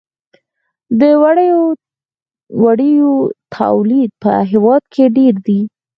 [0.99, 1.01] د
[2.63, 3.11] وړیو
[3.57, 5.59] تولید په هیواد کې ډیر دی